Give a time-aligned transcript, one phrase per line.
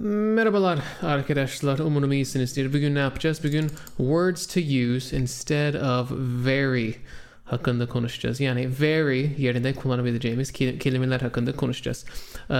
[0.00, 1.78] Merhabalar arkadaşlar.
[1.78, 2.72] Umarım iyisinizdir.
[2.72, 3.40] Bugün ne yapacağız?
[3.44, 6.12] Bugün words to use instead of
[6.46, 6.94] very
[7.44, 8.40] hakkında konuşacağız.
[8.40, 12.04] Yani very yerine kullanabileceğimiz kelimeler hakkında konuşacağız.
[12.50, 12.54] Ee,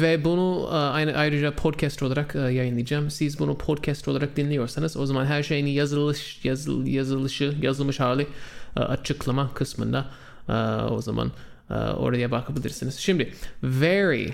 [0.00, 3.10] ve bunu e, aynı ayrıca podcast olarak e, yayınlayacağım.
[3.10, 8.26] Siz bunu podcast olarak dinliyorsanız o zaman her şeyin yazılış yazıl, yazılışı yazılmış hali
[8.76, 10.06] e, açıklama kısmında
[10.90, 11.32] o zaman
[11.96, 12.96] oraya bakabilirsiniz.
[12.98, 14.30] Şimdi very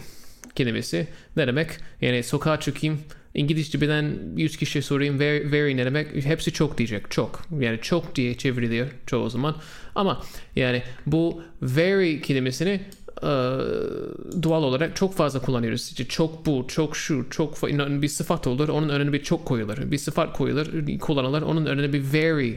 [0.55, 1.07] kelimesi
[1.37, 1.71] ne demek?
[2.01, 3.01] Yani sokağa çıkayım
[3.37, 6.25] İngilizce bilen 100 kişiye sorayım very, very ne demek?
[6.25, 7.11] Hepsi çok diyecek.
[7.11, 7.43] Çok.
[7.61, 9.57] Yani çok diye çevriliyor çoğu zaman.
[9.95, 10.23] Ama
[10.57, 12.81] yani bu very kelimesini
[14.43, 15.89] doğal olarak çok fazla kullanıyoruz.
[15.89, 17.63] İşte çok bu, çok şu, çok
[18.03, 18.69] bir sıfat olur.
[18.69, 19.91] Onun önüne bir çok koyulur.
[19.91, 21.43] Bir sıfat koyulur, kullanılır.
[21.43, 22.55] Onun önüne bir very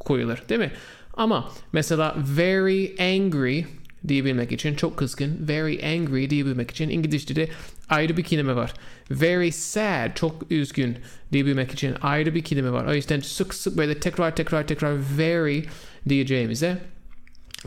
[0.00, 0.42] koyulur.
[0.48, 0.72] Değil mi?
[1.14, 3.64] Ama mesela very angry
[4.08, 7.48] diyebilmek için çok kızgın, very angry diyebilmek için İngilizce'de
[7.88, 8.74] ayrı bir kelime var.
[9.10, 10.96] Very sad, çok üzgün
[11.32, 12.86] diyebilmek için ayrı bir kelime var.
[12.86, 15.64] O yüzden sık sık böyle tekrar tekrar tekrar very
[16.08, 16.78] diyeceğimize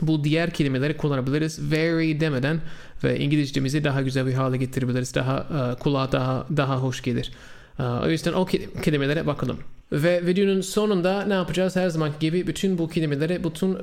[0.02, 1.70] bu diğer kelimeleri kullanabiliriz.
[1.72, 2.60] Very demeden
[3.04, 5.14] ve İngilizcemizi daha güzel bir hale getirebiliriz.
[5.14, 7.32] Daha uh, kulağa daha daha hoş gelir.
[7.78, 8.44] Uh, o yüzden o
[8.82, 9.58] kelimelere bakalım.
[9.92, 11.76] Ve videonun sonunda ne yapacağız?
[11.76, 13.78] Her zaman gibi bütün bu kelimeleri, bütün,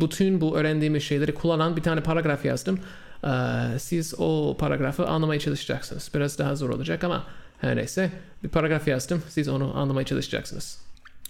[0.00, 2.78] bütün bu öğrendiğimiz şeyleri kullanan bir tane paragraf yazdım.
[3.24, 3.28] Ee,
[3.78, 6.10] siz o paragrafı anlamaya çalışacaksınız.
[6.14, 7.26] Biraz daha zor olacak ama
[7.60, 8.10] her neyse
[8.44, 9.22] bir paragraf yazdım.
[9.28, 10.78] Siz onu anlamaya çalışacaksınız.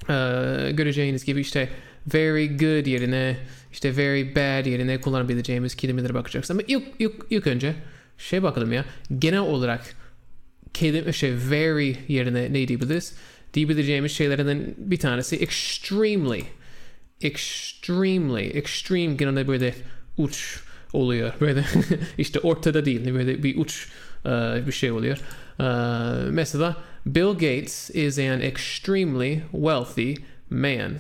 [0.03, 1.69] Ee, göreceğiniz gibi işte
[2.15, 3.37] very good yerine
[3.73, 6.61] işte very bad yerine kullanabileceğimiz kelimelere bakacaksınız.
[6.61, 7.75] Ama ilk, ilk, ilk önce
[8.19, 8.85] şey bakalım ya
[9.19, 9.95] genel olarak
[10.75, 13.15] kelime şey very yerine ne diyebiliriz?
[13.55, 16.43] Diyebileceğimiz şeylerden bir tanesi extremely.
[17.21, 18.51] Extremely.
[18.55, 19.75] Extreme genelde böyle
[20.19, 20.61] uç
[20.93, 21.33] oluyor.
[21.41, 21.65] Böyle
[22.19, 23.15] işte ortada değil.
[23.15, 23.89] Böyle bir uç
[24.25, 25.19] uh, bir şey oluyor.
[25.59, 30.15] Uh, mesela Bill Gates is an extremely wealthy
[30.51, 30.93] man.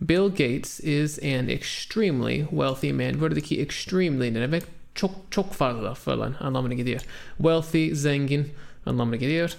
[0.00, 3.20] Bill Gates is an extremely wealthy man.
[3.20, 4.62] Buradaki extremely ne demek?
[4.94, 7.00] Çok çok fazla falan anlamına geliyor.
[7.36, 8.48] Wealthy, zengin
[8.86, 9.56] anlamına geliyor.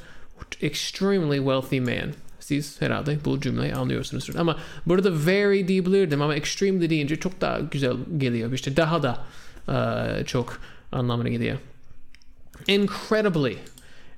[0.62, 2.14] Extremely wealthy man.
[2.44, 4.36] Siz herhalde bu cümleyi anlıyorsunuzdur.
[4.36, 8.52] Ama burada very diyebilirdim ama extremely deyince çok daha güzel geliyor.
[8.52, 9.26] İşte daha da
[9.68, 10.60] uh, çok
[10.92, 11.58] anlamına geliyor.
[12.68, 13.56] Incredibly.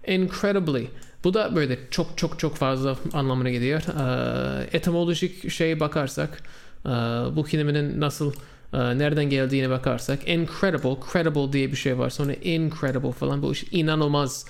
[0.08, 0.88] Incredibly.
[1.24, 3.82] Bu da böyle çok çok çok fazla anlamına geliyor.
[3.82, 6.44] Uh, etimolojik şeye bakarsak
[6.86, 6.92] uh,
[7.36, 8.34] bu kelimenin nasıl
[8.74, 12.10] nereden geldiğine bakarsak incredible, credible diye bir şey var.
[12.10, 14.46] Sonra incredible falan bu iş inanılmaz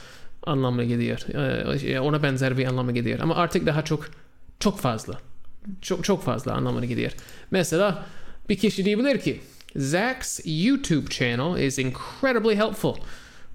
[0.46, 1.20] anlamına geliyor.
[1.84, 3.20] Ee, ona benzer bir anlamı geliyor.
[3.20, 4.10] Ama artık daha çok
[4.60, 5.20] çok fazla.
[5.82, 7.12] Çok çok fazla anlamına geliyor.
[7.52, 8.06] Mesela
[8.50, 9.42] bir kişi diyebilir ki
[9.76, 12.96] Zach's YouTube channel is incredibly helpful.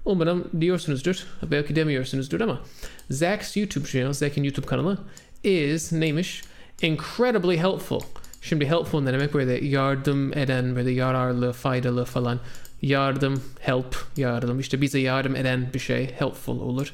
[0.05, 1.23] Umarım diyorsunuzdur.
[1.51, 2.61] Belki demiyorsunuzdur ama
[3.09, 4.97] Zach's YouTube channel, Zach'in YouTube kanalı
[5.43, 6.41] is neymiş?
[6.81, 7.99] Incredibly helpful.
[8.41, 9.33] Şimdi helpful ne demek?
[9.33, 12.39] Böyle yardım eden, böyle yararlı, faydalı falan
[12.81, 14.59] yardım, help, yardım.
[14.59, 16.93] İşte bize yardım eden bir şey helpful olur.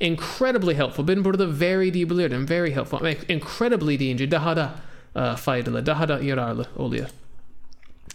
[0.00, 1.08] Incredibly helpful.
[1.08, 2.48] Ben burada very diyebilirdim.
[2.48, 2.98] Very helpful.
[3.28, 4.74] İncredibly deyince daha da
[5.16, 7.08] uh, faydalı, daha da yararlı oluyor.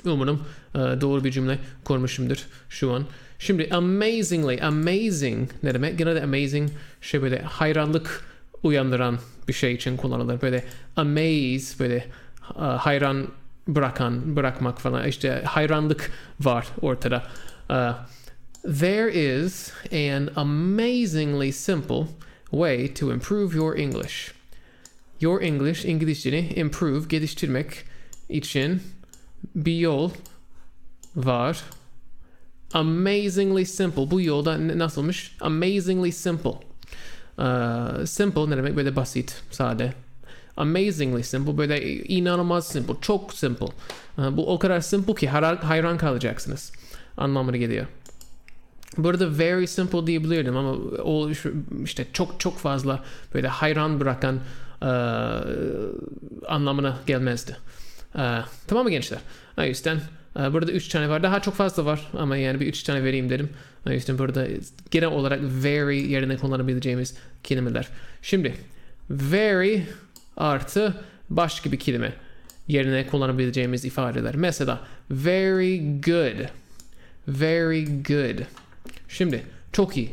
[0.05, 0.41] Umarım
[0.75, 3.05] uh, doğru bir cümle kurmuşumdur şu an.
[3.39, 5.97] Şimdi amazingly, amazing ne demek?
[5.97, 6.69] Genelde amazing
[7.01, 8.25] şey böyle hayranlık
[8.63, 10.41] uyandıran bir şey için kullanılır.
[10.41, 10.63] Böyle
[10.95, 12.07] amaze böyle
[12.55, 13.27] uh, hayran
[13.67, 17.23] bırakan, bırakmak falan işte hayranlık var ortada.
[17.69, 17.93] Uh,
[18.79, 22.07] there is an amazingly simple
[22.51, 24.31] way to improve your English.
[25.21, 27.83] Your English, İngilizceni improve, geliştirmek
[28.29, 28.81] için
[29.55, 30.11] bir yol
[31.15, 31.63] var.
[32.73, 34.11] Amazingly simple.
[34.11, 35.37] Bu yolda nasılmış?
[35.41, 36.59] Amazingly simple.
[37.37, 38.75] Uh, simple ne demek?
[38.75, 39.93] Böyle basit, sade
[40.57, 43.67] amazingly simple böyle inanılmaz simple çok simple
[44.17, 46.71] bu o kadar simple ki hayran kalacaksınız
[47.17, 47.85] anlamına geliyor
[48.97, 50.71] Burada very simple diyebilirdim ama
[51.03, 51.29] o
[51.83, 53.03] işte çok çok fazla
[53.33, 54.39] böyle hayran bırakan
[54.81, 54.87] uh,
[56.47, 57.57] anlamına gelmezdi.
[58.15, 59.19] Uh, tamam mı gençler?
[59.57, 59.95] O yüzden
[60.35, 61.23] uh, burada üç tane var.
[61.23, 63.49] Daha çok fazla var ama yani bir üç tane vereyim dedim.
[63.87, 64.47] O yüzden burada
[64.91, 67.87] genel olarak very yerine kullanabileceğimiz kelimeler.
[68.21, 68.53] Şimdi
[69.09, 69.83] very
[70.37, 70.93] artı
[71.29, 72.13] başka bir kelime
[72.67, 74.35] yerine kullanabileceğimiz ifadeler.
[74.35, 76.45] Mesela very good.
[77.27, 78.45] Very good.
[79.09, 80.09] Şimdi çok iyi.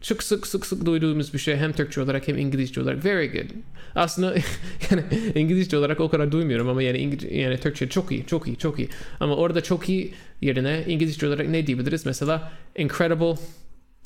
[0.00, 3.50] Çok sık sık sık duyduğumuz bir şey hem Türkçe olarak hem İngilizce olarak very good.
[3.94, 4.34] Aslında
[4.90, 5.02] yani
[5.34, 8.78] İngilizce olarak o kadar duymuyorum ama yani İngilizce, yani Türkçe çok iyi, çok iyi, çok
[8.78, 8.88] iyi.
[9.20, 12.06] Ama orada çok iyi yerine İngilizce olarak ne diyebiliriz?
[12.06, 13.34] Mesela incredible,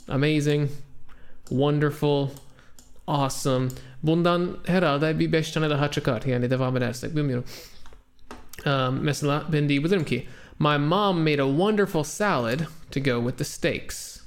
[0.08, 0.70] amazing,
[1.48, 2.28] wonderful,
[3.06, 3.68] awesome.
[4.06, 7.44] Bundan herhalde bir beş tane daha çıkar yani devam edersek bilmiyorum.
[8.66, 10.26] Um, mesela ben diyebilirim ki
[10.58, 12.60] My mom made a wonderful salad
[12.90, 14.20] to go with the steaks.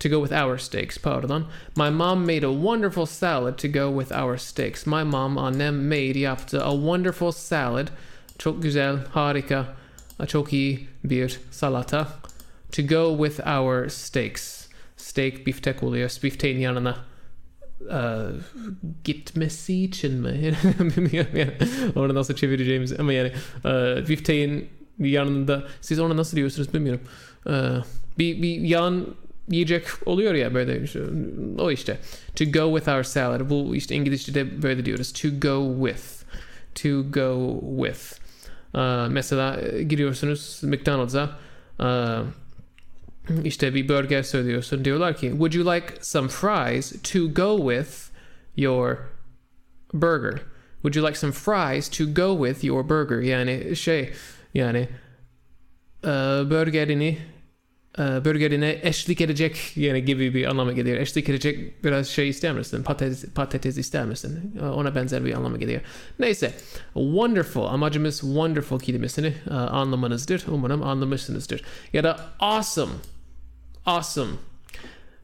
[0.00, 1.46] To go with our steaks, pardon.
[1.76, 4.84] My mom made a wonderful salad to go with our steaks.
[4.84, 7.88] My mom, annem made yaptı a wonderful salad.
[8.38, 9.76] Çok güzel, harika,
[10.26, 12.08] çok iyi bir salata.
[12.72, 14.68] To go with our steaks.
[14.96, 16.10] Steak biftek oluyor.
[16.22, 16.96] Bifteğin yanına
[17.80, 18.30] uh,
[19.04, 20.54] gitmesi için mi?
[21.12, 21.50] Yani.
[21.94, 23.32] Onu nasıl çevireceğimiz ama yani
[23.64, 24.68] uh, bifteğin
[24.98, 27.00] yanında siz onu nasıl diyorsunuz bilmiyorum.
[27.46, 27.84] Uh,
[28.18, 29.06] bir, bir yan
[29.50, 31.00] yiyecek oluyor ya böyle işte,
[31.58, 31.98] o işte.
[32.36, 33.50] To go with our salad.
[33.50, 35.12] Bu işte İngilizce'de böyle diyoruz.
[35.12, 36.24] To go with.
[36.82, 38.20] To go with.
[38.74, 41.38] Uh, mesela giriyorsunuz McDonald's'a
[41.80, 42.26] uh,
[43.44, 44.84] işte bir burger söylüyorsun.
[44.84, 48.10] Diyorlar ki would you like some fries to go with
[48.56, 48.96] your
[49.92, 50.40] burger?
[50.82, 53.20] Would you like some fries to go with your burger?
[53.20, 54.12] Yani şey
[54.54, 54.88] yani
[56.04, 57.18] uh, burgerini
[57.98, 60.96] uh, burgerine eşlik edecek yani gibi bir anlama geliyor.
[60.96, 62.82] Eşlik edecek biraz şey ister misin?
[62.82, 64.58] Patates, patates ister misin?
[64.74, 65.80] Ona benzer bir anlama geliyor.
[66.18, 66.54] Neyse.
[66.94, 67.64] Wonderful.
[67.64, 70.44] Amacımız wonderful kelimesini uh, anlamanızdır.
[70.48, 71.62] Umarım anlamışsınızdır.
[71.92, 72.92] Ya da awesome.
[73.86, 74.32] Awesome.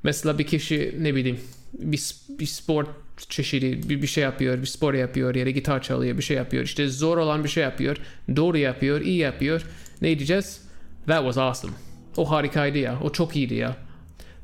[0.02, 1.40] Mesela bir kişi ne bileyim
[1.72, 2.86] bir, bir spor
[3.28, 6.64] çeşidi bir, bir şey yapıyor, bir spor yapıyor ya da gitar çalıyor, bir şey yapıyor.
[6.64, 7.96] İşte zor olan bir şey yapıyor,
[8.36, 9.66] doğru yapıyor, iyi yapıyor.
[10.02, 10.60] Ne diyeceğiz?
[11.06, 11.74] That was awesome.
[12.16, 13.76] O harikaydı ya, o çok iyiydi ya.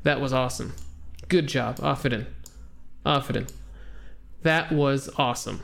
[0.03, 0.69] That was awesome.
[1.29, 2.23] Good job, aferin.
[3.05, 3.45] Aferin.
[4.43, 5.57] That was awesome.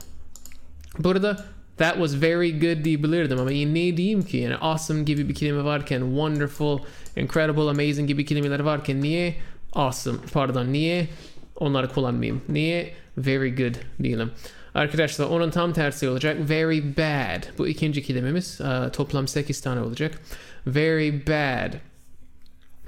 [1.00, 1.46] Burada
[1.78, 4.38] that was very good diyebilirdim ama ne diyeyim ki?
[4.38, 6.80] Yani awesome gibi bir kelime varken, wonderful,
[7.16, 9.36] incredible, amazing gibi kelimeler varken niye
[9.74, 11.08] awesome, pardon niye
[11.56, 12.42] onları kullanmayayım?
[12.50, 14.32] Niye very good diyelim?
[14.76, 16.38] Arkadaşlar onun tam tersi olacak.
[16.50, 17.44] Very bad.
[17.58, 18.62] Bu ikinci kelimemiz.
[18.62, 20.22] Uh, toplam 8 tane olacak.
[20.68, 21.74] Very bad.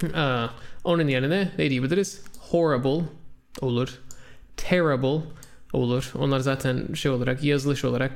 [0.03, 0.51] Uh,
[0.83, 2.21] onun yerine ne diyebiliriz?
[2.39, 3.05] Horrible
[3.61, 3.89] olur.
[4.57, 5.21] Terrible
[5.73, 6.11] olur.
[6.15, 8.11] Onlar zaten şey olarak yazılış olarak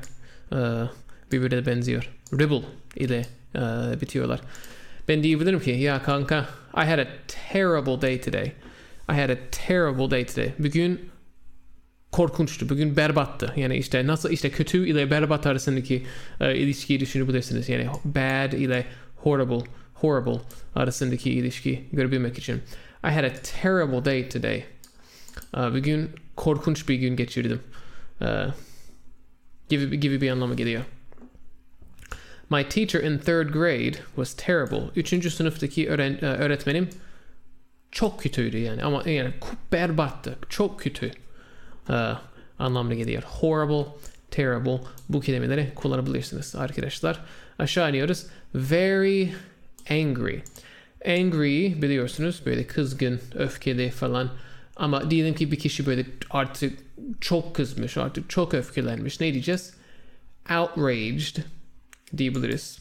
[1.31, 2.09] birbirine benziyor.
[2.33, 2.61] Ribble
[2.95, 3.25] ile
[3.55, 4.41] uh, bitiyorlar.
[5.07, 8.51] Ben diyebilirim ki ya kanka I had a terrible day today.
[9.09, 10.53] I had a terrible day today.
[10.59, 11.09] Bugün
[12.11, 12.69] korkunçtu.
[12.69, 13.53] Bugün berbattı.
[13.55, 16.03] Yani işte nasıl işte kötü ile berbat arasındaki
[16.41, 17.69] uh, ilişkiyi düşünebilirsiniz.
[17.69, 20.41] Yani bad ile horrible, horrible
[20.75, 22.55] arasındaki ilişki görebilmek için.
[23.03, 24.63] I had a terrible day today.
[25.53, 27.59] Uh, bugün korkunç bir gün geçirdim.
[28.21, 28.27] Uh,
[29.71, 30.83] gibi, gibi bir anlama geliyor.
[32.49, 34.89] My teacher in third grade was terrible.
[34.95, 36.89] Üçüncü sınıftaki öğren, uh, öğretmenim
[37.91, 39.33] çok kötüydü yani ama yani
[39.71, 40.35] berbattı.
[40.49, 41.11] Çok kötü
[41.89, 42.19] uh,
[42.59, 43.23] anlamına geliyor.
[43.23, 43.91] Horrible,
[44.31, 44.79] terrible
[45.09, 47.19] bu kelimeleri kullanabilirsiniz arkadaşlar.
[47.59, 48.25] Aşağı iniyoruz.
[48.55, 49.29] Very
[49.89, 50.39] angry.
[51.05, 54.29] Angry biliyorsunuz böyle kızgın, öfkeli falan.
[54.75, 56.79] Ama diyelim ki bir kişi böyle artık
[57.21, 59.19] çok kızmış, artık çok öfkelenmiş.
[59.19, 59.73] Ne diyeceğiz?
[60.49, 61.37] Outraged
[62.17, 62.79] diyebiliriz.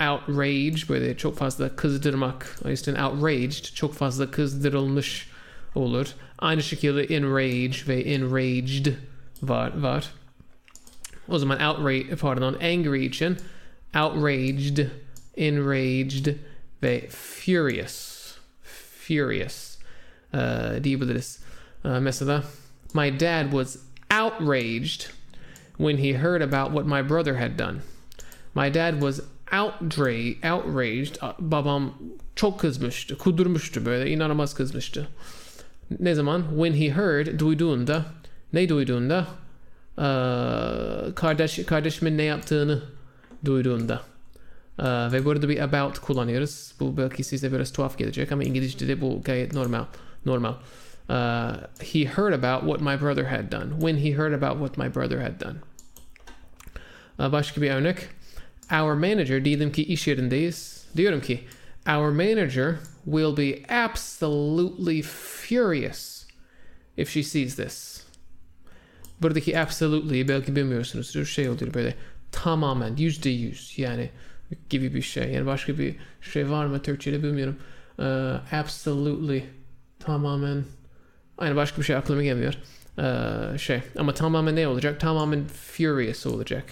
[0.00, 2.58] Outrage böyle çok fazla kızdırmak.
[2.64, 5.28] O yüzden outraged çok fazla kızdırılmış
[5.74, 6.06] olur.
[6.38, 8.86] Aynı şekilde enrage ve enraged
[9.42, 9.82] var.
[9.82, 10.10] var.
[11.28, 13.36] O zaman outrage, pardon, angry için
[13.94, 14.86] outraged,
[15.36, 16.36] enraged
[16.82, 18.12] ve furious.
[19.06, 19.78] Furious
[20.34, 21.38] uh, diyebiliriz.
[21.84, 22.44] Uh, mesela,
[22.94, 23.78] my dad was
[24.10, 25.10] outraged
[25.76, 27.82] when he heard about what my brother had done.
[28.54, 29.20] My dad was
[29.52, 31.18] outra outraged.
[31.38, 31.94] Babam
[32.36, 35.08] çok kızmıştı, kudurmuştu böyle, inanılmaz kızmıştı.
[36.00, 36.42] Ne zaman?
[36.42, 38.04] When he heard, duyduğunda,
[38.52, 39.26] ne duyduğunda?
[39.98, 42.82] Uh, kardeş, kardeşimin ne yaptığını
[43.44, 44.02] duyduğunda.
[44.78, 46.72] Uh, ve burada bir about kullanıyoruz.
[46.80, 49.84] Bu belki size biraz tuhaf gelecek ama İngilizce'de bu gayet normal.
[50.26, 50.54] Normal.
[51.08, 53.78] Uh, he heard about what my brother had done.
[53.80, 55.62] When he heard about what my brother had done.
[57.18, 58.08] Uh, başka bir örnek.
[58.70, 60.86] Our manager, diyelim ki iş yerindeyiz.
[61.22, 61.40] Ki,
[61.86, 66.26] our manager will be absolutely furious
[66.96, 68.06] if she sees this.
[69.20, 71.24] Buradaki absolutely belki bilmiyorsunuzdur.
[71.24, 71.94] Şey oluyor böyle
[72.32, 74.10] tamamen yüzde yüz yani
[74.70, 75.32] gibi bir şey.
[75.32, 77.56] Yani başka bir şey var mı Türkçe'de bilmiyorum.
[77.98, 79.42] Uh, absolutely
[79.98, 80.64] tamamen
[81.42, 82.54] aynı başka bir şey aklıma gelmiyor.
[82.98, 85.00] Uh, şey ama tamamen ne olacak?
[85.00, 86.64] Tamamen furious olacak.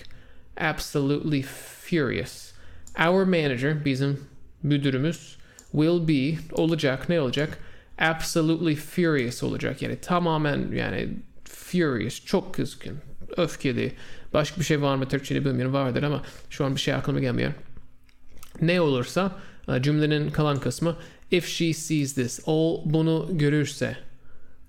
[0.60, 1.42] Absolutely
[1.82, 2.52] furious.
[2.98, 4.20] Our manager bizim
[4.62, 5.36] müdürümüz
[5.72, 7.58] will be olacak ne olacak?
[8.00, 9.82] absolutely furious olacak.
[9.82, 11.08] Yani tamamen yani
[11.44, 12.98] furious, çok kızgın,
[13.36, 13.92] öfkeli.
[14.32, 17.52] Başka bir şey var mı Türkçe'de bilmiyorum vardır ama şu an bir şey aklıma gelmiyor.
[18.62, 20.96] Ne olursa e, cümlenin kalan kısmı
[21.30, 23.96] if she sees this, o bunu görürse,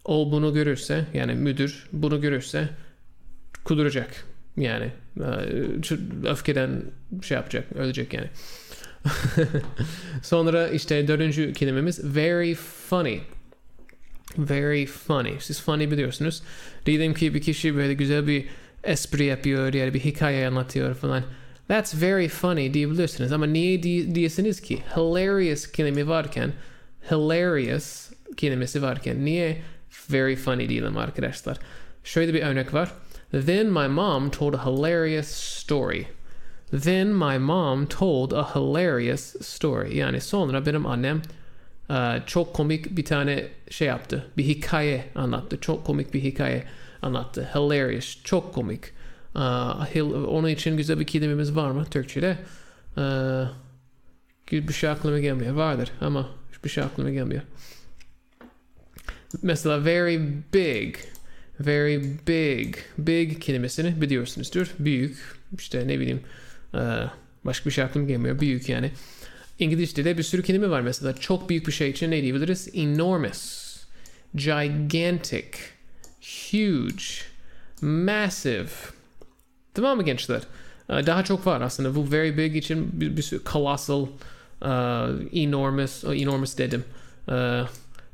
[0.06, 2.70] o bunu görürse yani müdür bunu görürse
[3.64, 4.26] kuduracak.
[4.58, 5.28] Yani e,
[6.28, 6.82] öfkeden
[7.22, 8.28] şey yapacak, ölecek yani.
[10.22, 13.20] Sonra işte dördüncü kelimemiz very funny.
[14.38, 15.34] Very funny.
[15.40, 16.44] Siz funny biliyorsunuz.
[16.86, 18.46] Diyelim ki bir kişi böyle güzel bir
[18.84, 21.24] espri yapıyor yani bir hikaye anlatıyor falan.
[21.68, 26.54] That's very funny diyebilirsiniz ama niye di- diyesiniz ki hilarious kelime varken
[27.12, 29.62] hilarious kelimesi varken niye
[30.12, 31.58] very funny diyelim arkadaşlar.
[32.04, 32.92] Şöyle bir örnek var.
[33.32, 36.06] Then my mom told a hilarious story.
[36.72, 39.98] Then my mom told a hilarious story.
[39.98, 41.22] Yani sonra benim annem
[41.90, 44.26] uh, çok komik bir tane şey yaptı.
[44.38, 45.58] Bir hikaye anlattı.
[45.62, 46.64] Çok komik bir hikaye
[47.02, 47.50] anlattı.
[47.56, 48.24] Hilarious.
[48.24, 48.84] Çok komik.
[49.36, 52.38] Uh, onun için güzel bir kelimemiz var mı Türkçe'de?
[52.98, 53.48] Uh,
[54.52, 55.56] bir şey aklıma gelmiyor.
[55.56, 57.42] Vardır ama hiçbir şey aklıma gelmiyor.
[59.42, 60.20] Mesela very
[60.54, 60.96] big.
[61.60, 62.76] Very big.
[62.98, 64.72] Big kelimesini biliyorsunuzdur.
[64.80, 65.18] Büyük.
[65.58, 66.22] İşte ne bileyim
[67.46, 68.40] başka bir şey aklıma gelmiyor.
[68.40, 68.92] Büyük yani.
[69.60, 71.16] İngilizce'de bir sürü kelime var mesela.
[71.16, 72.70] Çok büyük bir şey için ne diyebiliriz?
[72.74, 73.76] Enormous.
[74.36, 75.48] Gigantic.
[76.52, 77.04] Huge.
[77.82, 78.70] Massive.
[79.74, 80.42] Tamam mı gençler?
[80.90, 81.96] Daha çok var aslında.
[81.96, 84.68] Bu very big için bir, bir sürü colossal, uh,
[85.34, 86.84] enormous, enormous dedim.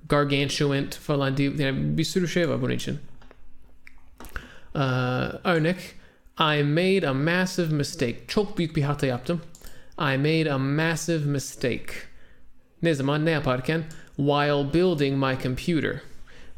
[0.09, 2.99] Gargantuan falan diye yani bir sürü şey var bunun için.
[4.75, 4.81] Uh,
[5.43, 5.77] örnek
[6.39, 8.17] I made a massive mistake.
[8.27, 9.41] Çok büyük bir hata yaptım.
[9.99, 11.85] I made a massive mistake.
[12.81, 13.83] Ne zaman ne yaparken?
[14.15, 16.01] While building my computer.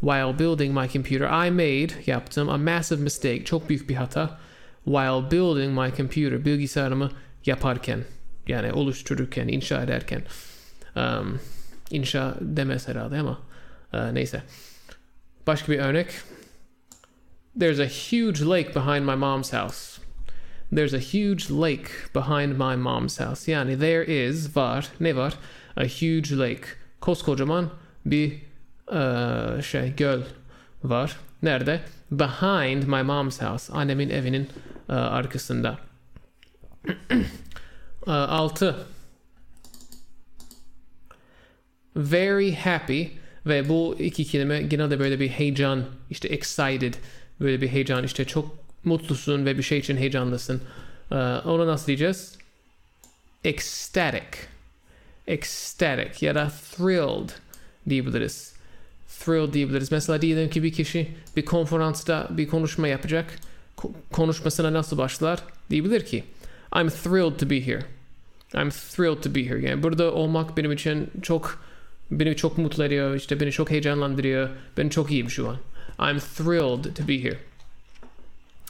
[0.01, 3.46] While building my computer, I made yaptım a massive mistake.
[3.46, 4.39] Çok büyük bir hata.
[4.86, 6.46] While building my computer.
[6.46, 7.12] Bilgisayarımı
[7.46, 8.00] yaparken.
[8.48, 10.22] Yani oluştururken, inşa ederken.
[10.96, 11.39] Um,
[11.91, 13.39] inşa demez herhalde ama
[13.93, 14.43] uh, neyse.
[15.48, 16.08] Başka bir örnek.
[17.60, 20.01] There's a huge lake behind my mom's house.
[20.75, 23.51] There's a huge lake behind my mom's house.
[23.51, 25.34] Yani there is var ne var?
[25.75, 26.63] A huge lake.
[27.01, 27.69] Koskocaman
[28.05, 28.34] bir
[28.88, 30.22] uh, şey göl
[30.84, 31.15] var.
[31.43, 31.81] Nerede?
[32.12, 33.74] Behind my mom's house.
[33.74, 34.50] Annemin evinin
[34.89, 35.77] uh, arkasında.
[36.88, 37.25] uh,
[38.08, 38.75] altı.
[41.96, 43.03] Very happy
[43.46, 46.93] ve bu iki kelime genelde böyle bir heyecan işte excited
[47.39, 50.62] böyle bir heyecan işte çok mutlusun ve bir şey için heyecanlısın.
[51.12, 52.38] Ee, onu nasıl diyeceğiz?
[53.43, 54.38] Ecstatic.
[55.27, 57.29] Ecstatic ya da thrilled
[57.89, 58.53] diyebiliriz.
[59.19, 59.91] Thrilled diyebiliriz.
[59.91, 63.36] Mesela diyelim ki bir kişi bir konferansta bir konuşma yapacak.
[64.12, 65.39] konuşmasına nasıl başlar?
[65.69, 66.24] Diyebilir ki
[66.75, 67.86] I'm thrilled to be here.
[68.53, 69.69] I'm thrilled to be here.
[69.69, 71.60] Yani burada olmak benim için çok
[72.12, 73.16] beni çok mutlu ediyor.
[73.16, 74.50] İşte beni çok heyecanlandırıyor.
[74.78, 75.58] Ben çok iyiyim şu an.
[76.00, 77.38] I'm thrilled to be here.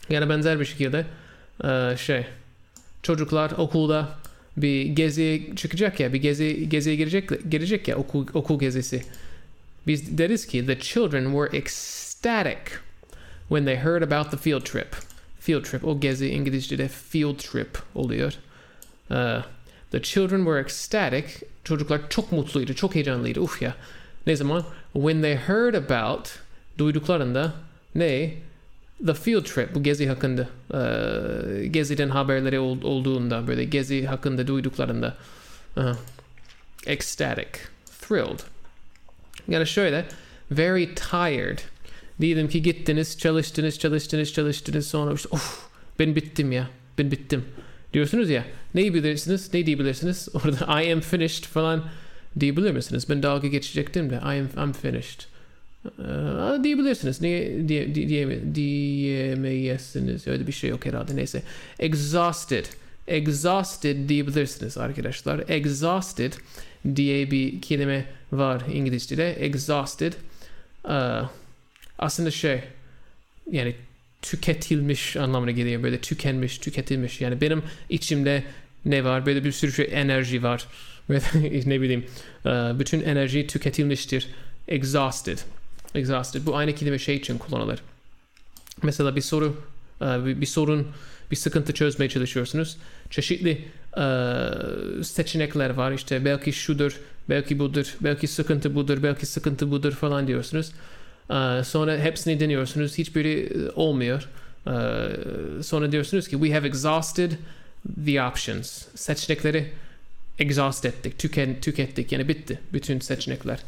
[0.09, 1.05] Yani benzer bir şekilde
[1.97, 2.25] şey
[3.03, 4.19] çocuklar okulda
[4.57, 9.03] bir geziye çıkacak ya bir gezi geziye girecek girecek ya okul okul gezisi.
[9.87, 12.57] Biz deriz ki the children were ecstatic
[13.47, 14.95] when they heard about the field trip.
[15.39, 18.33] Field trip o gezi İngilizce'de field trip oluyor.
[19.11, 19.43] Uh,
[19.91, 21.47] the children were ecstatic.
[21.63, 23.39] Çocuklar çok mutluydu, çok heyecanlıydı.
[23.39, 23.75] Uf ya.
[24.27, 24.65] Ne zaman?
[24.93, 26.29] When they heard about
[26.77, 27.53] duyduklarında
[27.95, 28.33] ne?
[29.05, 35.17] The Field Trip bu gezi hakkında e, geziden haberleri ol, olduğunda böyle gezi hakkında duyduklarında
[35.77, 35.95] uh,
[36.85, 37.49] ecstatic,
[38.01, 38.39] thrilled.
[39.47, 40.05] Yani şöyle
[40.51, 41.59] very tired.
[42.21, 45.67] Diyelim ki gittiniz, çalıştınız, çalıştınız, çalıştınız sonra işte of
[45.99, 47.45] ben bittim ya, ben bittim
[47.93, 48.45] diyorsunuz ya.
[48.75, 50.29] Ne bilirsiniz, ne diyebilirsiniz?
[50.33, 51.83] Orada I am finished falan
[52.39, 53.09] diyebilir misiniz?
[53.09, 55.21] Ben dalga geçecektim de I am I'm finished.
[55.85, 57.21] Ee, diyebilirsiniz.
[57.21, 60.27] Niye diye, diye, diyemeyesiniz?
[60.27, 61.15] Öyle bir şey yok herhalde.
[61.15, 61.43] Neyse.
[61.79, 62.65] Exhausted.
[63.07, 65.43] Exhausted diyebilirsiniz arkadaşlar.
[65.49, 66.33] Exhausted
[66.95, 69.33] diye bir kelime var İngilizce'de.
[69.33, 70.13] Exhausted.
[70.89, 71.21] Ee,
[71.99, 72.61] aslında şey
[73.51, 73.75] yani
[74.21, 75.83] tüketilmiş anlamına geliyor.
[75.83, 77.21] Böyle tükenmiş, tüketilmiş.
[77.21, 78.43] Yani benim içimde
[78.85, 79.25] ne var?
[79.25, 80.65] Böyle bir sürü şey enerji var.
[81.65, 82.05] ne bileyim.
[82.45, 84.27] E, bütün enerji tüketilmiştir.
[84.67, 85.39] Exhausted
[85.95, 86.45] exhausted.
[86.45, 87.81] Bu aynı kelime şey için kullanılır.
[88.83, 89.57] Mesela bir soru,
[90.01, 90.05] e,
[90.41, 90.87] bir sorun
[91.31, 92.77] bir sıkıntı çözmeye çalışıyorsunuz.
[93.09, 93.65] Çeşitli
[93.97, 94.03] e,
[95.03, 95.91] seçenekler var.
[95.91, 96.99] İşte belki şudur,
[97.29, 100.71] belki budur, belki sıkıntı budur, belki sıkıntı budur falan diyorsunuz.
[101.29, 102.97] E, sonra hepsini deniyorsunuz.
[102.97, 104.29] Hiçbiri e, olmuyor.
[104.67, 104.73] E,
[105.63, 107.31] sonra diyorsunuz ki we have exhausted
[108.05, 108.85] the options.
[108.95, 109.71] Seçenekleri
[110.39, 112.11] exhaust ettik, tüken, tükettik.
[112.11, 113.59] Yani bitti bütün seçenekler.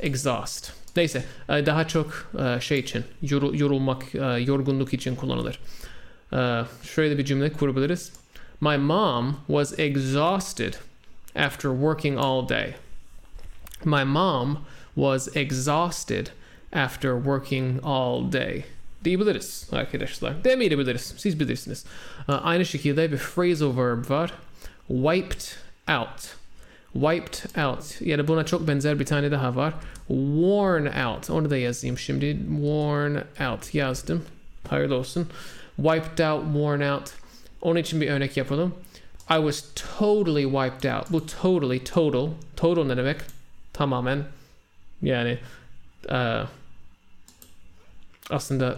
[0.00, 0.72] Exhaust.
[0.96, 4.14] Neyse e, daha çok e, şey için yoru- yorulmak,
[4.46, 5.58] yorgunluk için kullanılır.
[6.94, 8.12] Şöyle bir cümle kurabiliriz.
[8.60, 10.74] My mom was exhausted
[11.36, 12.74] after working all day.
[13.84, 14.58] My mom
[14.94, 16.26] was exhausted
[16.72, 18.64] after working all day.
[19.04, 20.44] Diyebiliriz arkadaşlar.
[20.44, 21.14] Demeyebiliriz.
[21.16, 21.84] Siz bilirsiniz.
[22.28, 24.32] E, Aynı şekilde bir phrasal verb var.
[24.88, 25.40] Wiped
[25.88, 26.28] out.
[26.92, 28.00] Wiped out.
[28.00, 29.74] Yani buna çok benzer bir tane daha var.
[30.08, 31.30] Worn out.
[31.30, 32.38] Onu da yazayım şimdi.
[32.48, 33.16] Worn
[33.50, 34.24] out yazdım.
[34.68, 35.28] Hayırlı olsun.
[35.76, 37.10] Wiped out, worn out.
[37.60, 38.74] Onun için bir örnek yapalım.
[39.30, 39.64] I was
[39.98, 41.10] totally wiped out.
[41.12, 42.28] Bu totally, total.
[42.56, 43.16] Total ne demek?
[43.72, 44.24] Tamamen.
[45.02, 45.38] Yani
[46.10, 46.42] eee,
[48.32, 48.76] aslında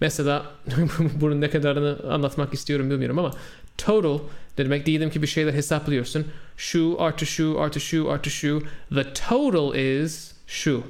[0.00, 0.46] mesela
[1.20, 3.30] bunun ne kadarını anlatmak istiyorum bilmiyorum ama
[3.78, 4.18] total
[4.58, 6.26] demek diyelim ki bir şeyler hesaplıyorsun.
[6.56, 8.62] Şu artı şu artı şu artı şu.
[8.94, 10.82] The total is şu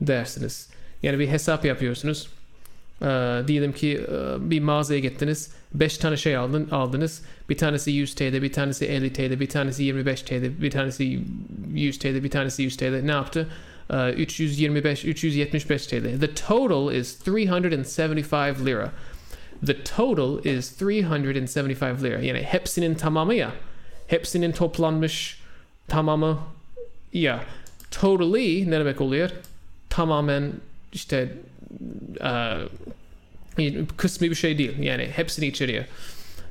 [0.00, 0.68] dersiniz.
[1.02, 2.28] Yani bir hesap yapıyorsunuz.
[3.02, 5.50] Ee, diyelim ki e, bir mağazaya gittiniz.
[5.74, 7.22] 5 tane şey aldın, aldınız.
[7.48, 11.20] Bir tanesi 100 TL, bir tanesi 50 TL, bir tanesi 25 TL, bir tanesi
[11.74, 13.02] 100 TL, bir tanesi 100 TL.
[13.02, 13.48] Ne yaptı?
[13.90, 16.20] Ee, 325, 375 TL.
[16.20, 18.92] The total is 375 lira.
[19.66, 22.20] The total is 375 lira.
[22.20, 23.52] Yani hepsinin tamamı ya.
[24.06, 25.40] Hepsinin toplanmış
[25.88, 26.38] tamamı
[27.12, 27.44] ya.
[27.90, 29.30] Totally ne demek oluyor?
[29.90, 30.52] Tamamen
[30.92, 31.32] işte
[33.58, 34.78] e, kısmi bir şey değil.
[34.78, 35.84] Yani hepsini içeriyor.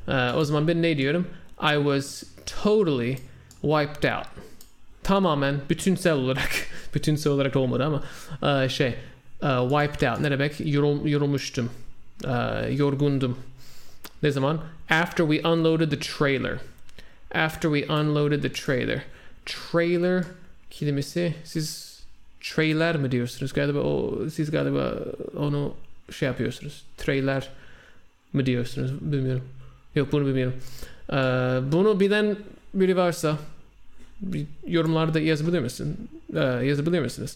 [0.07, 1.27] E, o zaman ben ne diyorum?
[1.61, 2.23] I was
[2.63, 3.17] totally
[3.61, 4.27] wiped out.
[5.03, 6.49] Tamamen bütünsel olarak
[6.95, 8.03] bütünsel olarak olmadı ama
[8.63, 8.87] e, şey
[9.43, 10.53] e, wiped out ne demek?
[10.59, 11.69] Yorul, yorulmuştum.
[12.25, 12.33] E,
[12.71, 13.37] yorgundum.
[14.23, 14.61] Ne zaman?
[14.89, 16.57] After we unloaded the trailer.
[17.35, 19.01] After we unloaded the trailer.
[19.45, 20.23] Trailer
[20.71, 21.97] kelimesi siz
[22.41, 24.93] trailer mi diyorsunuz galiba o siz galiba
[25.37, 25.73] onu
[26.11, 27.49] şey yapıyorsunuz trailer
[28.33, 29.43] mi diyorsunuz bilmiyorum
[29.95, 30.53] yok bunu bilmiyorum
[31.09, 31.15] Ee,
[31.71, 32.35] bunu bilen
[32.73, 33.37] biri varsa
[34.67, 37.35] yorumlarda yazabilir misin Ee, yazabilir misiniz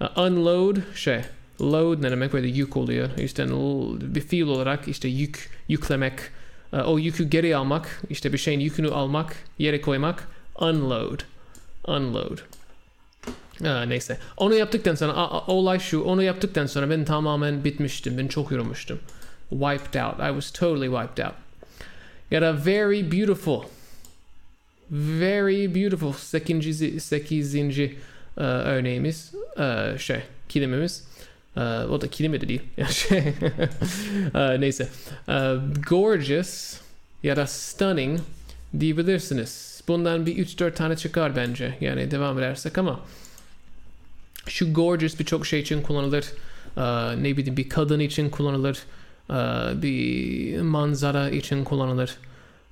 [0.00, 1.20] Ee, unload şey
[1.60, 3.46] load ne demek böyle yük oluyor işte
[4.14, 6.14] bir fiil olarak işte yük yüklemek
[6.72, 10.28] Ee, o yükü geri almak işte bir şeyin yükünü almak yere koymak
[10.60, 11.20] unload
[11.88, 12.38] unload
[13.64, 14.18] Ha, neyse.
[14.36, 16.02] Onu yaptıktan sonra a- a- olay şu.
[16.02, 18.18] Onu yaptıktan sonra ben tamamen bitmiştim.
[18.18, 18.98] Ben çok yorulmuştum.
[19.50, 20.14] Wiped out.
[20.18, 21.34] I was totally wiped out.
[22.30, 23.60] Got a very beautiful.
[24.90, 26.12] Very beautiful.
[26.12, 27.96] Sekizinci, sekizinci
[28.38, 29.32] e, örneğimiz.
[29.58, 30.20] e, şey.
[30.48, 31.04] Kelimemiz.
[31.56, 32.62] E, o da kelime de değil.
[32.90, 33.18] Şey.
[34.34, 34.88] e, neyse.
[35.28, 35.54] E,
[35.88, 36.80] gorgeous
[37.22, 38.20] ya da stunning
[38.80, 39.82] diyebilirsiniz.
[39.88, 41.74] Bundan bir 3-4 tane çıkar bence.
[41.80, 43.00] Yani devam edersek ama
[44.46, 46.24] şu gorgeous birçok şey için kullanılır.
[46.76, 46.82] Ee,
[47.22, 48.78] ne bileyim bir kadın için kullanılır.
[49.30, 49.34] Ee,
[49.82, 52.16] bir manzara için kullanılır.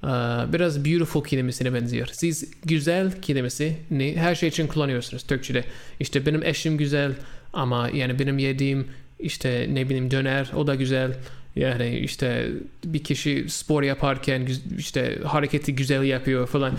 [0.05, 0.09] Ee,
[0.53, 2.09] biraz beautiful kelimesine benziyor.
[2.13, 5.65] Siz güzel kelimesini her şey için kullanıyorsunuz Türkçe'de.
[6.01, 7.13] İşte benim eşim güzel
[7.53, 8.87] ama yani benim yediğim
[9.19, 11.15] işte ne bileyim döner o da güzel.
[11.57, 12.49] Yani işte
[12.85, 16.73] bir kişi spor yaparken işte hareketi güzel yapıyor falan.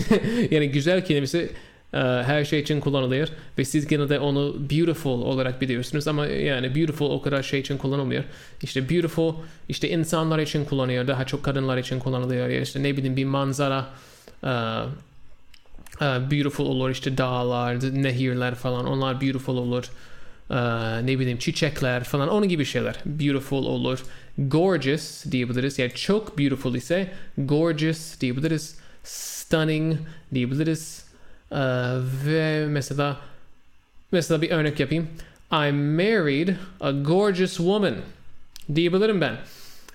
[0.50, 1.50] yani güzel kelimesi
[1.98, 3.28] her şey için kullanılıyor
[3.58, 8.24] ve siz genelde onu beautiful olarak biliyorsunuz ama yani beautiful o kadar şey için kullanılmıyor.
[8.62, 9.34] İşte beautiful
[9.68, 13.86] işte insanlar için kullanılıyor daha çok kadınlar için kullanılıyor ya işte ne bileyim bir manzara
[14.44, 14.48] e,
[16.00, 19.90] e, beautiful olur işte dağlar, nehirler falan onlar beautiful olur.
[20.50, 20.56] E,
[21.06, 24.02] ne bileyim çiçekler falan onun gibi şeyler beautiful olur.
[24.38, 28.76] Gorgeous diyebiliriz yani çok beautiful ise gorgeous diyebiliriz.
[29.04, 29.96] Stunning
[30.34, 31.01] diyebiliriz.
[31.52, 31.58] Ee,
[32.26, 33.16] ve mesela
[34.12, 35.08] mesela bir örnek yapayım.
[35.52, 36.48] I married
[36.80, 37.94] a gorgeous woman
[38.74, 39.36] diyebilirim ben.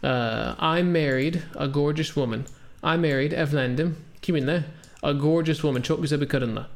[0.03, 2.39] Ee, I married a gorgeous woman.
[2.83, 3.95] I married, evlendim.
[4.21, 4.63] Kiminle?
[5.03, 5.81] A gorgeous woman.
[5.81, 6.67] Çok güzel bir kadınla.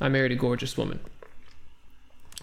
[0.00, 0.98] I married a gorgeous woman.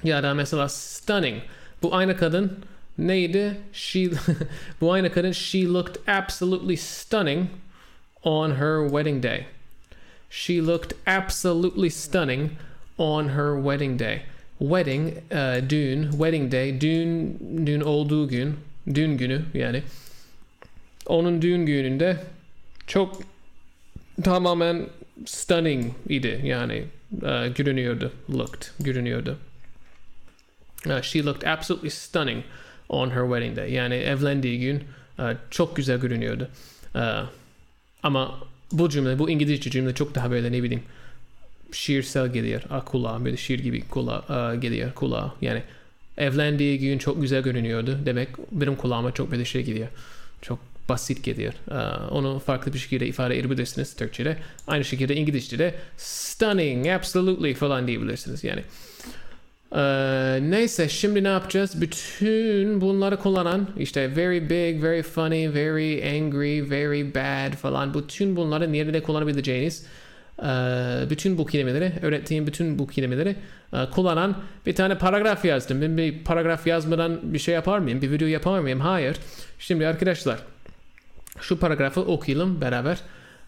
[0.04, 1.42] Ya da mesela stunning.
[1.82, 2.60] Bu aynı kadın
[2.98, 3.58] neydi?
[3.74, 4.10] She
[4.82, 7.50] bu aynı kadın she looked absolutely stunning
[8.24, 9.46] on her wedding day.
[10.30, 12.52] She looked absolutely stunning
[12.98, 14.22] on her wedding day.
[14.60, 18.56] Wedding, e, düğün, wedding day, düğün, düğün olduğu gün,
[18.94, 19.84] düğün günü yani.
[21.06, 22.18] Onun düğün gününde
[22.88, 23.22] çok
[24.24, 24.90] tamamen
[25.26, 26.84] stunning idi yani
[27.22, 29.38] uh, görünüyordu looked görünüyordu.
[30.86, 32.44] Uh, she looked absolutely stunning
[32.90, 33.72] on her wedding day.
[33.72, 34.84] Yani evlendiği gün
[35.20, 36.50] uh, çok güzel görünüyordu.
[36.96, 37.30] Uh,
[38.04, 38.40] ama
[38.72, 40.84] bu cümle, bu İngilizce cümle çok daha böyle ne bileyim
[41.72, 43.26] şiirsel geliyor uh, kulağa.
[43.26, 45.34] Böyle şiir gibi kulağa, uh, geliyor kulağa.
[45.42, 45.64] Yani
[46.18, 48.00] evlendiği gün çok güzel görünüyordu.
[48.06, 49.88] Demek benim kulağıma çok böyle şey geliyor.
[50.42, 51.54] Çok basit geliyor.
[51.72, 54.38] Uh, onu farklı bir şekilde ifade edebilirsiniz Türkçe'de.
[54.68, 58.44] Aynı şekilde İngilizce'de stunning, absolutely falan diyebilirsiniz.
[58.44, 58.64] Yani
[59.76, 61.82] ee, neyse şimdi ne yapacağız?
[61.82, 68.74] Bütün bunları kullanan işte very big, very funny, very angry, very bad falan bütün bunları
[68.74, 69.86] nerede kullanabileceğiniz
[70.40, 70.46] e,
[71.10, 73.36] bütün bu kelimeleri öğrettiğim bütün bu kelimeleri
[73.74, 75.82] e, kullanan bir tane paragraf yazdım.
[75.82, 78.02] Ben bir paragraf yazmadan bir şey yapar mıyım?
[78.02, 78.80] Bir video yapar mıyım?
[78.80, 79.18] Hayır.
[79.60, 80.40] Şimdi arkadaşlar
[81.42, 82.98] şu paragrafı okuyalım beraber.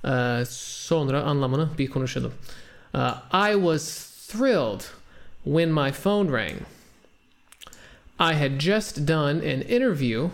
[0.05, 2.31] E, sonra anlamını bir konuşalım.
[3.33, 4.98] I was thrilled
[5.43, 6.65] when my phone rang.
[8.19, 10.31] I had just done an interview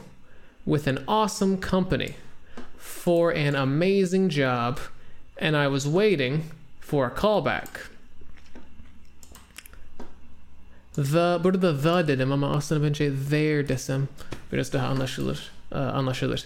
[0.65, 2.15] with an awesome company
[2.78, 4.80] for an amazing job,
[5.38, 7.89] and I was waiting for a callback.
[10.94, 14.08] The, burada the dedim ama aslında bence there desem
[14.52, 15.52] biraz daha anlaşılır.
[15.72, 16.46] Anlaşılır.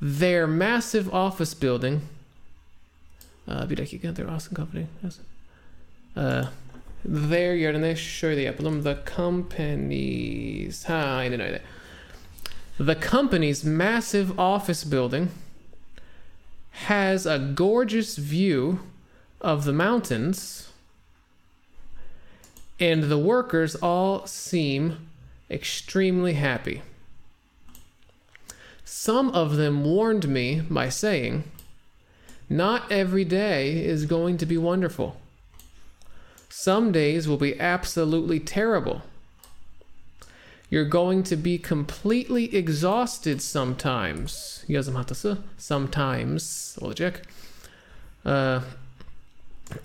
[0.00, 2.02] Their massive office building.
[3.48, 4.86] Uh, bir dakika, their awesome company.
[6.16, 6.46] Uh,
[7.04, 8.82] Their yerine şöyle yapalım.
[8.82, 10.84] The company's...
[10.84, 11.62] Ha aynen öyle.
[12.78, 15.28] The company's massive office building
[16.72, 18.78] has a gorgeous view
[19.40, 20.68] of the mountains
[22.80, 25.08] and the workers all seem
[25.50, 26.82] extremely happy.
[28.84, 31.44] Some of them warned me by saying,
[32.48, 35.16] Not every day is going to be wonderful.
[36.60, 39.02] Some days will be absolutely terrible.
[40.68, 44.64] You're going to be completely exhausted sometimes.
[45.56, 46.76] Sometimes.
[48.24, 48.62] Uh,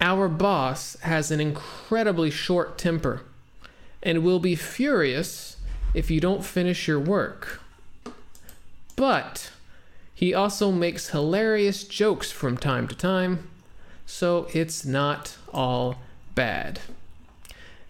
[0.01, 3.21] our boss has an incredibly short temper
[4.01, 5.57] and will be furious
[5.93, 7.61] if you don't finish your work.
[8.95, 9.51] But
[10.15, 13.47] he also makes hilarious jokes from time to time,
[14.07, 15.97] so it's not all
[16.37, 16.77] bad.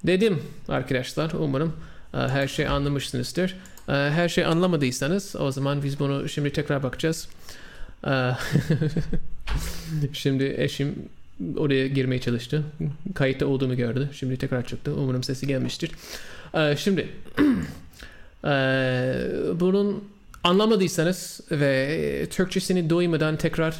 [0.03, 1.73] Dedim arkadaşlar umarım
[2.13, 3.56] e, her şey anlamışsınızdır.
[3.89, 7.27] E, her şey anlamadıysanız o zaman biz bunu şimdi tekrar bakacağız.
[8.08, 8.12] E,
[10.13, 10.95] şimdi eşim
[11.58, 12.63] oraya girmeye çalıştı.
[13.13, 14.10] Kayıtta olduğumu gördü.
[14.13, 14.93] Şimdi tekrar çıktı.
[14.93, 15.91] Umarım sesi gelmiştir.
[16.77, 17.10] Şimdi
[19.60, 20.03] bunun
[20.43, 23.73] anlamadıysanız ve Türkçesini duymadan tekrar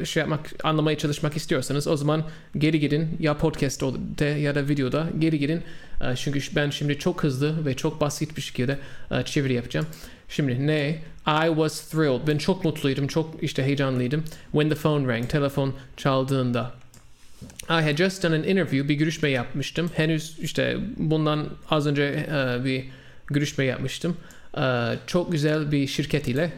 [0.00, 2.24] e, şey yapmak, anlamaya çalışmak istiyorsanız o zaman
[2.58, 5.62] geri gidin ya podcast'te ya da videoda geri gidin.
[6.00, 8.78] E, çünkü ben şimdi çok hızlı ve çok basit bir şekilde
[9.10, 9.86] e, çeviri yapacağım.
[10.28, 10.98] Şimdi ne?
[11.26, 12.28] I was thrilled.
[12.28, 14.24] Ben çok mutluydum, çok işte heyecanlıydım.
[14.52, 16.72] When the phone rang, telefon çaldığında.
[17.68, 19.90] I had just done an interview, bir görüşme yapmıştım.
[19.94, 22.84] Henüz işte bundan az önce uh, bir
[23.26, 24.16] görüşme yapmıştım.
[24.56, 26.52] Ee, çok güzel bir şirket ile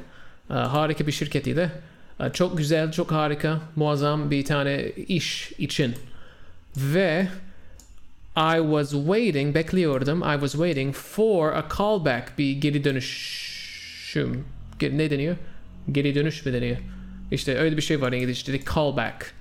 [0.50, 1.70] e, harika bir şirket ile
[2.20, 5.94] e, çok güzel, çok harika, muazzam bir tane iş için
[6.76, 7.28] ve
[8.36, 10.22] I was waiting, bekliyordum.
[10.22, 14.44] I was waiting for a callback, bir geri dönüşüm.
[14.82, 15.36] Ne deniyor?
[15.92, 16.76] Geri dönüş mü deniyor?
[17.30, 19.32] İşte öyle bir şey var İngilizce'de callback.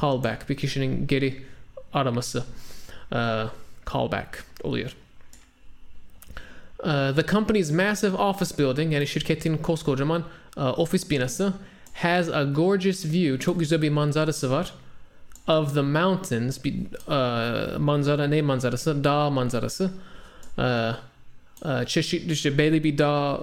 [0.00, 1.42] Callback, bir kişinin geri
[1.92, 2.44] araması.
[3.12, 3.50] Uh,
[3.92, 4.96] callback oluyor.
[6.84, 10.24] Uh, the company's massive office building yani şirketin koskocaman
[10.56, 11.52] uh, ofis binası
[11.94, 13.38] has a gorgeous view.
[13.38, 14.72] Çok güzel bir manzarası var.
[15.48, 16.74] Of the mountains bir
[17.06, 19.04] uh, manzara ne manzarası?
[19.04, 19.90] Dağ manzarası.
[20.58, 20.64] Uh,
[21.62, 23.40] uh, çeşitli işte belli bir dağ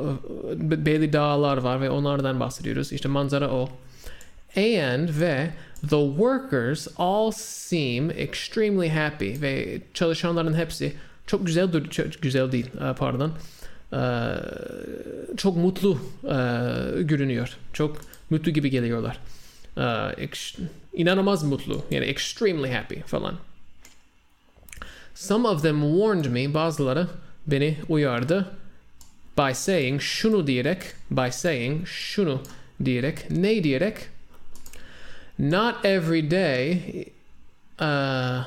[0.60, 2.92] belli dağlar var ve onlardan bahsediyoruz.
[2.92, 3.70] İşte manzara o.
[4.58, 5.50] And ve
[5.82, 10.94] the workers all seem extremely happy ve çalışanların hepsi
[11.28, 13.34] çok güzel dur çok güzel değil e, pardon.
[13.94, 14.02] E,
[15.38, 16.38] çok mutlu e,
[17.02, 17.58] görünüyor.
[17.74, 19.20] Çok mutlu gibi geliyorlar.
[20.94, 23.36] İnanılmaz mutlu yani extremely happy falan.
[25.16, 27.08] Some of them warned me bazıları
[27.48, 28.52] beni uyardı
[29.38, 32.42] by saying şunu diyerek by saying şunu
[32.86, 33.98] diyerek ne diyerek?
[35.40, 36.82] Not every day
[37.82, 38.46] uh,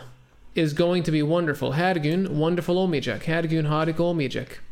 [0.59, 1.73] is going to be wonderful.
[1.73, 3.29] Her gün wonderful olmayacak.
[3.29, 4.63] Her gün harika olmayacak.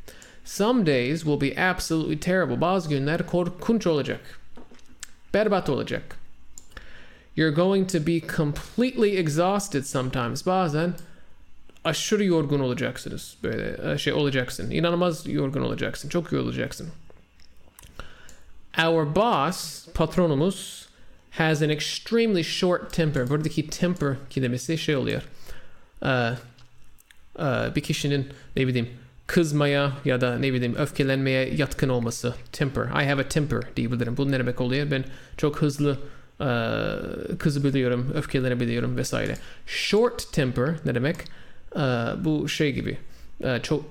[0.44, 2.60] Some days will be absolutely terrible.
[2.60, 4.20] Bazı günler korkunç olacak.
[5.34, 6.16] Berbat olacak.
[7.36, 10.46] You're going to be completely exhausted sometimes.
[10.46, 10.94] Bazen
[11.84, 13.36] aşırı yorgun olacaksınız.
[13.42, 14.70] Böyle e, şey olacaksın.
[14.70, 16.08] İnanılmaz yorgun olacaksın.
[16.08, 16.88] Çok yorulacaksın.
[18.78, 20.86] Our boss, patronumuz,
[21.30, 23.28] has an extremely short temper.
[23.28, 25.22] Buradaki temper kelimesi şey oluyor.
[26.02, 26.08] Ee,
[27.38, 28.88] e, bir kişinin ne bileyim
[29.26, 32.34] kızmaya ya da ne bileyim öfkelenmeye yatkın olması.
[32.52, 32.84] Temper.
[32.84, 34.16] I have a temper diyebilirim.
[34.16, 34.90] Bu ne demek oluyor?
[34.90, 35.04] Ben
[35.36, 35.98] çok hızlı
[36.40, 36.48] e,
[37.38, 39.36] kızabiliyorum, öfkelenebiliyorum vesaire.
[39.66, 41.16] Short temper ne demek?
[41.76, 41.80] E,
[42.24, 42.98] bu şey gibi.
[43.44, 43.84] E, çok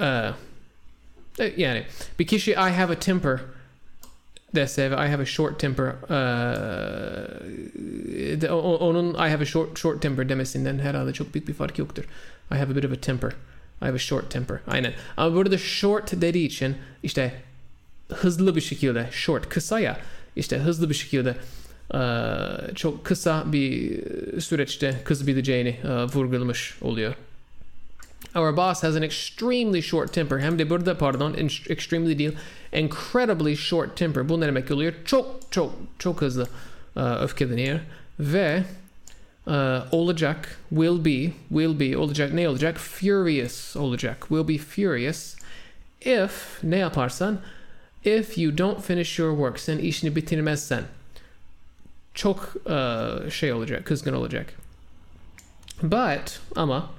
[0.00, 0.30] e,
[1.38, 1.84] e, yani
[2.18, 3.40] bir kişi I have a temper
[4.54, 5.86] dese ve I have a short temper
[8.42, 11.78] e, o- onun I have a short short temper demesinden herhalde çok büyük bir fark
[11.78, 12.04] yoktur.
[12.52, 13.30] I have a bit of a temper.
[13.82, 14.58] I have a short temper.
[14.66, 14.92] Aynen.
[15.16, 17.32] Ama burada short dediği için işte
[18.08, 20.00] hızlı bir şekilde short kısa ya
[20.36, 21.34] işte hızlı bir şekilde
[21.94, 22.00] e,
[22.74, 24.00] çok kısa bir
[24.40, 27.14] süreçte kızabileceğini e, vurgulamış oluyor.
[28.34, 30.38] Our boss has an extremely short temper.
[30.38, 31.34] Hem de burada pardon
[31.68, 32.32] extremely değil
[32.72, 34.28] incredibly short temper.
[34.28, 34.92] Bu ne demek oluyor?
[35.04, 36.46] Çok çok çok hızlı
[36.96, 37.80] e, öfkeleniyor
[38.20, 38.64] ve
[39.46, 42.78] e, olacak will be will be olacak ne olacak?
[42.78, 44.26] Furious olacak.
[44.28, 45.36] Will be furious
[46.00, 47.40] if ne yaparsan
[48.04, 50.82] if you don't finish your work sen işini bitirmezsen
[52.14, 54.46] çok e, şey olacak kızgın olacak.
[55.82, 56.90] But ama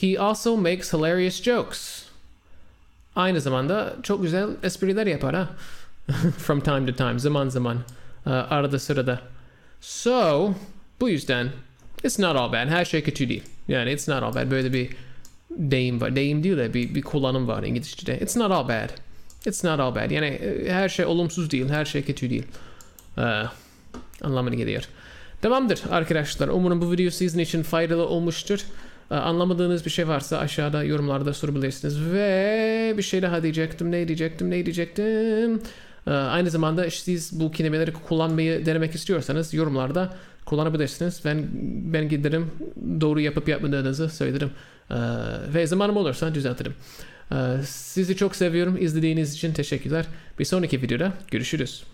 [0.00, 2.04] he also makes hilarious jokes.
[3.16, 5.48] Aynı zamanda çok güzel espriler yapar ha.
[6.38, 7.78] From time to time, zaman zaman,
[8.26, 9.20] e, arada sırada.
[9.80, 10.52] So,
[11.00, 11.48] bu yüzden
[12.04, 12.68] it's not all bad.
[12.68, 13.42] Her şey kötü değil.
[13.68, 14.50] Yani it's not all bad.
[14.50, 14.90] Böyle bir
[15.50, 16.16] deyim var.
[16.16, 18.18] Deyim değil de bir, bir kullanım var İngilizce'de.
[18.20, 18.88] It's not all bad.
[19.46, 20.10] It's not all bad.
[20.10, 21.68] Yani e, her şey olumsuz değil.
[21.68, 22.44] Her şey kötü değil.
[23.18, 23.42] Ee,
[24.22, 24.88] anlamına geliyor.
[25.42, 26.48] Tamamdır arkadaşlar.
[26.48, 28.64] Umarım bu video sizin için faydalı olmuştur.
[29.10, 32.00] Ee, Anlamadığınız bir şey varsa aşağıda yorumlarda sorabilirsiniz.
[32.12, 33.90] Ve bir şey daha diyecektim.
[33.90, 34.50] Ne diyecektim?
[34.50, 35.62] Ne diyecektim?
[36.06, 40.14] Ee, Aynı zamanda siz bu kelimeleri kullanmayı denemek istiyorsanız yorumlarda
[40.44, 41.20] kullanabilirsiniz.
[41.24, 41.46] Ben
[41.92, 42.50] ben giderim
[43.00, 44.50] doğru yapıp yapmadığınızı söylerim.
[44.90, 44.94] Ee,
[45.54, 46.74] ve zamanım olursa düzeltirim.
[47.64, 48.76] Sizi çok seviyorum.
[48.80, 50.06] İzlediğiniz için teşekkürler.
[50.38, 51.84] Bir sonraki videoda görüşürüz.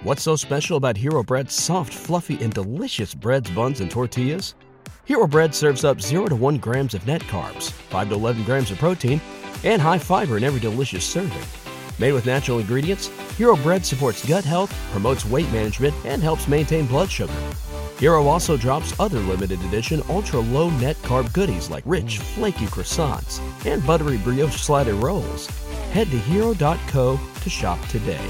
[0.00, 4.54] What's so special about Hero Bread's soft, fluffy, and delicious breads, buns, and tortillas?
[5.06, 8.72] Hero Bread serves up 0 to 1 grams of net carbs, 5 to 11 grams
[8.72, 9.20] of protein,
[9.62, 11.44] and high fiber in every delicious serving.
[12.00, 13.06] Made with natural ingredients,
[13.38, 17.32] Hero Bread supports gut health, promotes weight management, and helps maintain blood sugar.
[18.00, 23.40] Hero also drops other limited edition ultra low net carb goodies like rich, flaky croissants
[23.64, 25.46] and buttery brioche slider rolls.
[25.92, 28.28] Head to hero.co to shop today.